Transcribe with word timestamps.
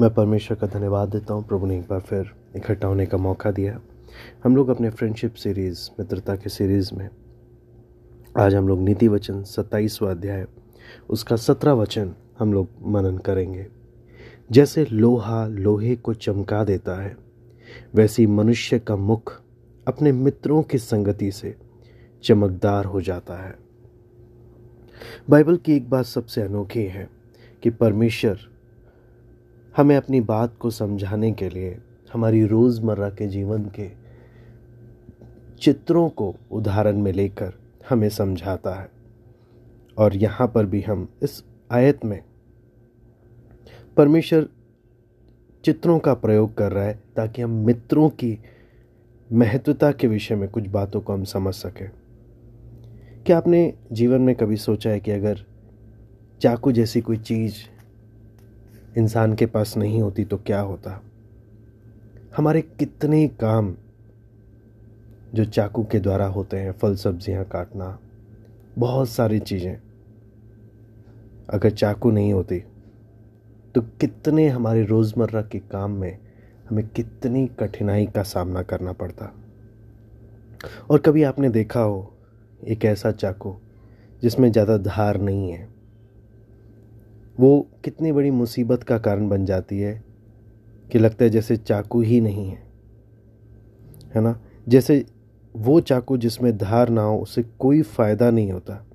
मैं 0.00 0.08
परमेश्वर 0.14 0.56
का 0.58 0.66
धन्यवाद 0.66 1.08
देता 1.08 1.34
हूँ। 1.34 1.46
प्रभु 1.48 1.66
ने 1.66 1.76
एक 1.78 1.82
बार 1.82 2.00
फिर 2.00 2.30
इकट्ठा 2.56 2.88
होने 2.88 3.04
का 3.06 3.18
मौका 3.18 3.50
दिया 3.50 3.78
हम 4.44 4.56
लोग 4.56 4.68
अपने 4.68 4.88
फ्रेंडशिप 4.90 5.34
सीरीज़ 5.34 5.88
मित्रता 5.98 6.34
के 6.36 6.48
सीरीज़ 6.48 6.90
में, 6.94 7.08
आज 8.38 8.54
हम 8.54 8.68
लोग 8.68 8.80
नीति 8.80 9.08
वचन 9.08 9.42
सत्ताईसवा 9.42 10.10
अध्याय, 10.10 10.46
उसका 11.10 11.36
सत्रह 11.36 11.72
वचन 11.72 12.12
हम 12.38 12.52
लोग 12.52 12.68
मनन 12.86 13.18
करेंगे। 13.18 13.66
जैसे 14.52 14.84
लोहा 14.84 15.46
लोहे 15.46 15.94
को 15.96 16.14
चमका 16.14 16.62
देता 16.64 17.00
है, 17.02 17.16
वैसी 17.94 18.26
मनुष्य 18.26 18.78
का 18.78 18.96
मुख 18.96 19.32
अपने 19.86 20.12
मित्रों 20.12 20.62
की 20.62 20.78
संगति 20.78 21.30
से 21.32 21.54
चमकदार 22.24 22.84
हो 22.84 23.00
जाता 23.00 23.36
है। 23.36 23.54
बाइबल 25.30 25.56
की 25.56 25.76
एक 25.76 25.88
बात 25.90 26.04
सबसे 26.04 26.42
अनोखी 26.42 26.84
है 26.84 27.08
कि 27.62 27.70
परमेश्वर 27.70 28.38
हमें 29.76 29.96
अपनी 29.96 30.20
बात 30.20 30.56
को 30.56 30.70
समझाने 30.70 31.32
के 31.32 31.48
लिए, 31.48 31.78
हमारी 32.12 32.46
रोज़मर्रा 32.46 33.10
के 33.10 33.26
जीवन 33.26 33.64
के 33.64 33.90
चित्रों 35.60 36.08
को 36.08 36.36
उदाहरण 36.50 36.96
में 36.96 37.12
लेकर 37.12 37.52
हमें 37.90 38.08
समझाता 38.08 38.74
है। 38.74 38.90
और 39.98 40.16
यहाँ 40.16 40.48
पर 40.48 40.66
भी 40.66 40.80
हम 40.80 41.08
इस 41.22 41.44
आयत 41.70 42.04
में 42.04 42.22
परमेश्वर 43.96 44.48
चित्रों 45.64 45.98
का 45.98 46.14
प्रयोग 46.14 46.54
कर 46.54 46.72
रहा 46.72 46.84
है 46.84 47.02
ताकि 47.16 47.42
हम 47.42 47.50
मित्रों 47.50 48.08
की 48.08 48.38
महत्वता 49.32 49.92
के 49.92 50.06
विषय 50.06 50.34
में 50.34 50.48
कुछ 50.48 50.66
बातों 50.66 51.00
को 51.00 51.12
हम 51.12 51.24
समझ 51.24 51.54
सकें। 51.54 51.90
क्या 53.26 53.36
आपने 53.36 53.74
जीवन 53.92 54.20
में 54.20 54.34
कभी 54.34 54.56
सोचा 54.56 54.90
है 54.90 55.00
कि 55.00 55.10
अगर 55.10 55.38
चाकू 56.42 56.72
जैसी 56.72 57.00
कोई 57.00 57.16
चीज़ 57.16 57.54
इंसान 58.96 59.34
के 59.34 59.46
पास 59.46 59.76
नहीं 59.76 60.00
होती 60.02 60.24
तो 60.24 60.36
क्या 60.36 60.60
होता? 60.60 61.00
हमारे 62.36 62.62
कितने 62.62 63.26
काम 63.40 63.74
जो 65.34 65.44
चाकू 65.44 65.84
के 65.84 65.98
द्वारा 66.00 66.26
होते 66.26 66.56
हैं, 66.56 66.72
फल 66.72 66.94
सब्ज़ियाँ 66.94 67.44
काटना, 67.44 67.98
बहुत 68.78 69.08
सारी 69.08 69.38
चीज़ें। 69.40 69.76
अगर 71.50 71.70
चाकू 71.70 72.10
नहीं 72.10 72.32
होती 72.32 72.58
तो 73.74 73.80
कितने 74.00 74.48
हमारे 74.48 74.84
रोज़मर्रा 74.84 75.42
के 75.42 75.58
काम 75.58 75.90
में 75.90 76.18
हमें 76.70 76.86
कितनी 76.88 77.46
कठिनाई 77.60 78.06
का 78.06 78.22
सामना 78.22 78.62
करना 78.62 78.92
पड़ता। 78.92 79.32
और 80.90 80.98
कभी 80.98 81.22
आपने 81.22 81.48
देखा 81.50 81.80
हो, 81.80 82.12
एक 82.60 82.84
ऐसा 82.84 83.12
चाकू 83.12 83.56
जिसमें 84.22 84.50
ज़्यादा 84.52 84.76
धार 84.78 85.20
नहीं 85.20 85.50
है? 85.52 85.75
वो 87.40 87.68
कितनी 87.84 88.12
बड़ी 88.12 88.30
मुसीबत 88.30 88.82
का 88.82 88.98
कारण 88.98 89.28
बन 89.28 89.44
जाती 89.44 89.78
है 89.78 90.04
कि 90.92 90.98
लगता 90.98 91.24
है 91.24 91.30
जैसे 91.30 91.56
चाकू 91.56 92.00
ही 92.00 92.20
नहीं 92.20 92.48
है। 92.48 92.62
है 94.14 94.20
ना? 94.20 94.38
जैसे 94.68 95.04
वो 95.54 95.80
चाकू 95.80 96.16
जिसमें 96.16 96.56
धार 96.58 96.88
ना 96.88 97.02
हो, 97.02 97.18
उससे 97.18 97.42
कोई 97.58 97.82
फ़ायदा 97.82 98.30
नहीं 98.30 98.52
होता। 98.52 98.86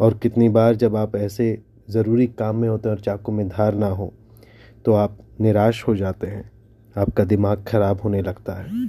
और 0.00 0.14
कितनी 0.14 0.48
बार 0.48 0.74
जब 0.74 0.96
आप 0.96 1.16
ऐसे 1.16 1.62
ज़रूरी 1.90 2.26
काम 2.28 2.56
में 2.56 2.68
होते 2.68 2.88
हैं 2.88 2.96
और 2.96 3.02
चाकू 3.02 3.32
में 3.32 3.48
धार 3.48 3.74
ना 3.74 3.86
हो 3.86 4.12
तो 4.84 4.92
आप 4.92 5.18
निराश 5.40 5.86
हो 5.88 5.94
जाते 5.96 6.26
हैं। 6.26 6.50
आपका 6.96 7.24
दिमाग 7.24 7.64
खराब 7.68 8.00
होने 8.00 8.22
लगता 8.22 8.54
है। 8.54 8.88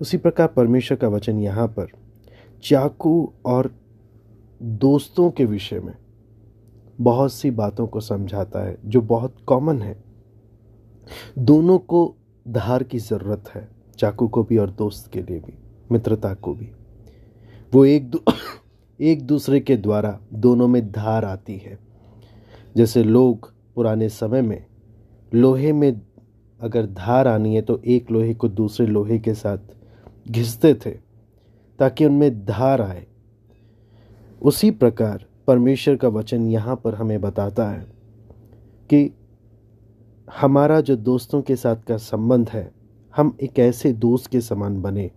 उसी 0.00 0.16
प्रकार 0.16 0.46
परमेश्वर 0.46 0.98
का 0.98 1.08
वचन 1.08 1.38
यहाँ 1.38 1.66
पर, 1.68 1.86
चाकू 2.62 3.32
और 3.44 3.70
दोस्तों 4.62 5.30
के 5.30 5.44
विषय 5.44 5.80
में। 5.80 5.94
बहुत 7.00 7.32
सी 7.32 7.50
बातों 7.50 7.86
को 7.86 8.00
समझाता 8.00 8.64
है 8.64 8.78
जो 8.84 9.00
बहुत 9.00 9.36
कॉमन 9.46 9.82
है। 9.82 10.04
दोनों 11.38 11.78
को 11.78 12.14
धार 12.48 12.82
की 12.82 12.98
ज़रूरत 12.98 13.44
है 13.54 13.68
चाकू 13.98 14.28
को 14.28 14.42
भी 14.42 14.58
और 14.58 14.70
दोस्त 14.70 15.12
के 15.12 15.22
लिए 15.22 15.38
भी 15.38 15.58
मित्रता 15.92 16.34
को 16.34 16.54
भी। 16.54 16.70
वो 17.74 17.84
एक 17.84 18.10
दू, 18.10 18.20
एक 19.00 19.26
दूसरे 19.26 19.60
के 19.60 19.76
द्वारा 19.76 20.20
दोनों 20.32 20.68
में 20.68 20.92
धार 20.92 21.24
आती 21.24 21.56
है। 21.56 21.78
जैसे 22.76 23.04
लोग 23.04 23.52
पुराने 23.74 24.08
समय 24.08 24.42
में 24.42 24.66
लोहे 25.34 25.72
में 25.72 26.00
अगर 26.60 26.86
धार 26.86 27.28
आनी 27.28 27.54
है 27.54 27.62
तो 27.62 27.82
एक 27.86 28.10
लोहे 28.10 28.34
को 28.34 28.48
दूसरे 28.48 28.86
लोहे 28.86 29.18
के 29.18 29.34
साथ 29.34 29.58
घिसते 30.28 30.74
थे 30.74 30.90
ताकि 31.78 32.06
उनमें 32.06 32.44
धार 32.44 32.80
आए। 32.80 33.06
उसी 34.42 34.70
प्रकार 34.70 35.24
परमेश्वर 35.46 35.96
का 35.96 36.08
वचन 36.08 36.46
यहाँ 36.50 36.76
पर 36.76 36.94
हमें 36.94 37.20
बताता 37.20 37.68
है 37.68 37.80
कि 38.90 39.10
हमारा 40.28 40.80
जो 40.80 40.96
दोस्तों 40.96 41.42
के 41.42 41.56
साथ 41.56 41.76
का 41.76 41.96
संबंध 41.96 42.48
है, 42.48 42.70
हम 43.14 43.36
एक 43.42 43.58
ऐसे 43.58 43.92
दोस्त 43.92 44.26
के 44.26 44.40
समान 44.40 44.80
बने, 44.82 45.10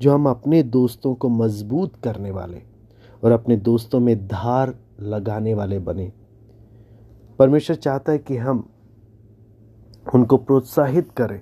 जो 0.00 0.12
हम 0.14 0.28
अपने 0.28 0.62
दोस्तों 0.62 1.14
को 1.14 1.28
मज़बूत 1.28 1.96
करने 1.96 2.30
वाले 2.30 2.62
और 3.24 3.32
अपने 3.32 3.56
दोस्तों 3.56 4.00
में 4.00 4.26
धार 4.28 4.74
लगाने 5.00 5.54
वाले 5.54 5.78
बने। 5.78 6.12
परमेश्वर 7.38 7.76
चाहता 7.76 8.12
है 8.12 8.18
कि 8.18 8.36
हम 8.36 8.68
उनको 10.14 10.36
प्रोत्साहित 10.36 11.10
करें, 11.10 11.40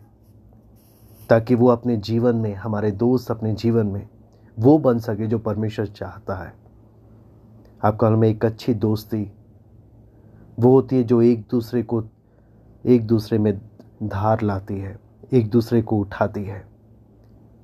ताकि 1.28 1.54
वो 1.54 1.68
अपने 1.68 1.96
जीवन 1.96 2.36
में, 2.36 2.54
हमारे 2.54 2.90
दोस्त 2.90 3.30
अपने 3.30 3.54
जीवन 3.54 3.86
में 3.86 4.08
वो 4.58 4.78
बन 4.78 4.98
सके 4.98 5.26
जो 5.26 5.38
परमेश्वर 5.38 5.86
चाहता 5.86 6.34
है। 6.34 6.52
आपका 7.84 8.10
में 8.10 8.28
एक 8.28 8.44
अच्छी 8.44 8.74
दोस्ती 8.74 9.32
वो 10.58 10.72
होती 10.72 10.96
है 10.96 11.02
जो 11.02 11.22
एक 11.22 11.46
दूसरे 11.50 11.82
को, 11.82 12.04
एक 12.86 13.06
दूसरे 13.06 13.38
में 13.38 13.60
धार 14.02 14.42
लाती 14.42 14.78
है, 14.78 14.98
एक 15.32 15.50
दूसरे 15.50 15.82
को 15.82 15.98
उठाती 15.98 16.44
है। 16.44 16.66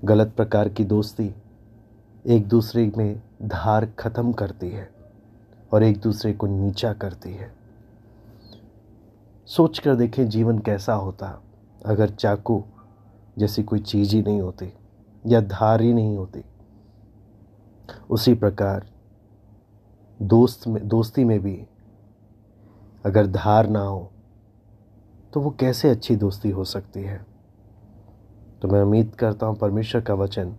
गलत 0.04 0.32
प्रकार 0.36 0.68
की 0.68 0.84
दोस्ती 0.84 1.34
एक 2.26 2.48
दूसरे 2.48 2.92
में 2.96 3.22
धार 3.42 3.86
खत्म 3.86 4.32
करती 4.32 4.68
है 4.68 4.90
और 5.72 5.82
एक 5.82 6.00
दूसरे 6.00 6.32
को 6.32 6.46
नीचा 6.46 6.92
करती 6.92 7.30
है। 7.30 7.52
सोच 9.46 9.78
कर 9.78 9.94
देखें 9.94 10.28
जीवन 10.28 10.58
कैसा 10.58 10.94
होता। 10.94 11.42
अगर 11.86 12.10
चाकू 12.10 12.64
जैसी 13.38 13.62
कोई 13.62 13.78
चीज़ 13.78 14.16
ही 14.16 14.22
नहीं 14.22 14.40
होती 14.40 14.72
या 15.26 15.40
धार 15.40 15.80
ही 15.80 15.94
नहीं 15.94 16.16
होती, 16.16 16.44
उसी 18.10 18.34
प्रकार 18.34 18.86
दोस्त 20.22 20.66
में, 20.66 20.88
दोस्ती 20.88 21.24
में 21.24 21.40
भी 21.40 21.66
अगर 23.04 23.26
धार 23.26 23.68
ना 23.68 23.80
हो 23.80 24.10
तो 25.32 25.40
वो 25.40 25.50
कैसे 25.50 25.90
अच्छी 25.90 26.16
दोस्ती 26.16 26.50
हो 26.50 26.64
सकती 26.64 27.00
है? 27.00 27.26
तो 28.62 28.68
मैं 28.68 28.80
उम्मीद 28.82 29.14
करता 29.14 29.46
हूँ 29.46 29.56
परमेश्वर 29.56 30.00
का 30.00 30.14
वचन 30.14 30.54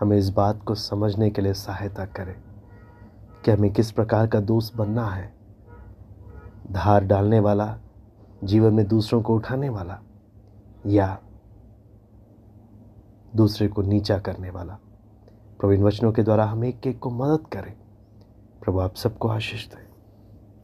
हमें 0.00 0.16
इस 0.16 0.28
बात 0.28 0.62
को 0.62 0.74
समझने 0.74 1.30
के 1.30 1.42
लिए 1.42 1.54
सहायता 1.54 2.04
करे 2.06 2.36
कि 3.44 3.50
हमें 3.50 3.72
किस 3.72 3.90
प्रकार 3.92 4.26
का 4.26 4.40
दोस्त 4.40 4.76
बनना 4.76 5.08
है। 5.08 5.32
धार 6.72 7.04
डालने 7.04 7.40
वाला, 7.40 7.78
जीवन 8.44 8.74
में 8.74 8.86
दूसरों 8.88 9.22
को 9.22 9.36
उठाने 9.36 9.68
वाला, 9.68 9.98
या 10.86 11.18
दूसरे 13.36 13.68
को 13.68 13.82
नीचा 13.82 14.18
करने 14.18 14.50
वाला। 14.50 14.78
प्रवीण 15.60 15.82
वचनों 15.82 16.12
के 16.12 16.22
द्वारा 16.22 16.44
हम 16.44 16.64
एक 16.64 16.86
एक 16.86 16.98
को 16.98 17.10
मदद 17.10 17.46
करें। 17.46 17.74
प्रभु 18.62 18.80
आप 18.80 18.96
सबको 18.96 19.28
आशीष 19.28 19.66
दें। 19.66 19.81